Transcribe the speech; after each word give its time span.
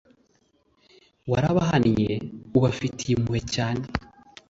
warabahannye 1.31 2.11
ubafitiye 2.57 3.13
impuhwe 3.15 3.41
cyane 3.53 3.83